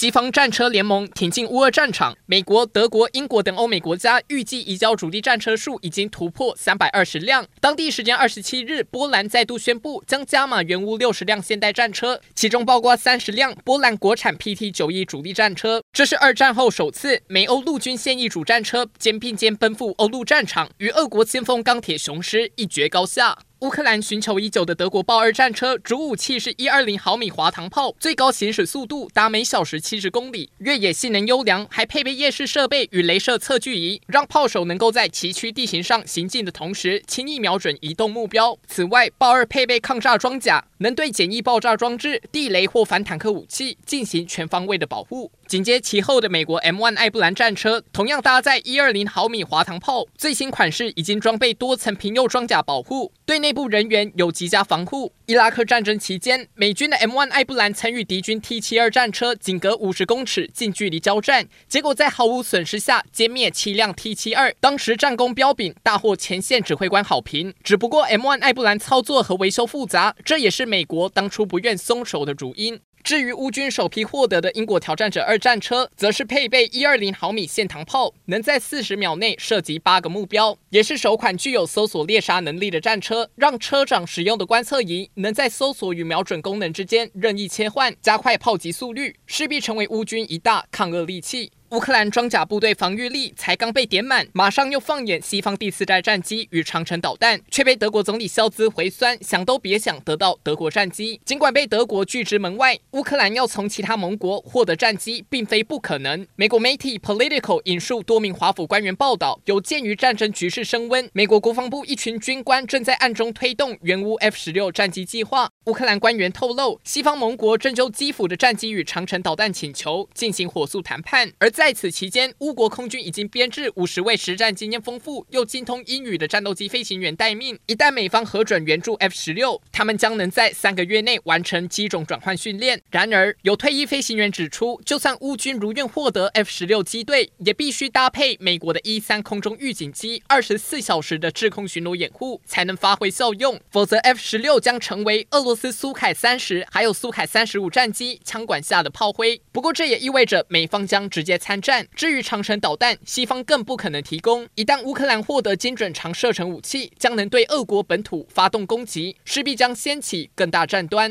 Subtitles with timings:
[0.00, 7.46] 西方战车联盟挺进乌俄战场，美国、德国、英国等欧美国家预计移交主力战车数已经突破三百二十辆。
[7.60, 15.82] 当地时间二十七日，波兰再度宣布将加码援乌六十辆现代战车，其中包括三十辆波兰国产 PT 九 E 主力战车。
[15.92, 23.36] 这是二战后首次美欧陆军现役主战车肩并肩奔赴欧陆战场，与俄国先锋钢铁雄狮一决高下。
[23.60, 38.56] 乌克兰寻求已久的德国豹二战车，主武器是一二零毫米滑膛炮，最高行驶速度达每小时七十公里，越野性能优良，还配备夜视设备与镭射测距仪，让炮手能够在崎岖地形上行进的同时，轻易瞄准移动目标。
[38.66, 45.30] 此外，豹二配备抗炸装甲，能对简易爆炸装置、地雷或反坦克武器进行全方位的保护。
[45.46, 55.12] 紧接其后的美国 M1 艾布兰战车，同样搭载一二零毫米滑膛炮，最新款式已经装备多层平右装甲保护，对内内部人员有极佳防护。
[55.26, 67.52] 伊拉克战争期间，美军的 M1 艾布兰曾与敌军 T72 战车仅隔五十公尺近距离交战，结果在毫无损失下歼灭七辆 T72，当时战功彪炳，大获前线指挥官好评。
[67.64, 72.78] 只不过 M1 艾布兰操作和维修复杂，这也是美国当初不愿松手的主因。
[73.02, 91.50] 至于乌军首批获得的英国挑战者二战车，则是配备一二零毫米线膛炮，能在四十秒内射击八个目标，也是首款具有搜索猎杀能力的战车，让车长使用的观测仪能在搜索与瞄准功能之间任意切换，加快炮击速率，势必成为乌军一大抗俄利器。
[91.70, 101.20] 乌克兰装甲部队防御力才刚被点满，马上又放眼西方第四代战机与长城导弹，却被德国总理肖兹回酸，想都别想得到德国战机。
[101.24, 106.26] 尽管被德国拒之门外，乌克兰要从其他盟国获得战机，并非不可能。
[106.34, 115.48] 美国媒体 Political 引述多名华府官员报道，有鉴于战争局势升温，美国国防部一群军官正在暗中推动援乌 F 十六战机计划。
[115.66, 127.58] 乌克兰官员透露，西方盟国正就基辅的战机与长城导弹请求进行火速谈判，而在此期间，乌国空军已经编制五十位实战经验丰富又精通英语的战斗机飞行员待命。
[127.66, 132.80] 一旦美方核准援助 F 十六，他们将能在三个月内完成机种转换训练。
[132.90, 143.60] 然而，有退役飞行员指出，就算乌军如愿获得 F 十六机队，也必须搭配美国的 E 三空中预警机，二十四小时的制空巡逻掩护，才能发挥效用。
[143.70, 145.70] 否则，F 十六将成为俄罗斯。
[145.70, 151.84] 苏凯三十还有苏凯三十五战机枪管下的炮灰，不过这也意味着美方将直接参战。
[151.96, 154.46] 至于长城导弹，西方更不可能提供。
[154.54, 161.08] 一旦乌克兰获得精准长射程武器，将能对俄国本土发动攻击，势必将掀起更大战端。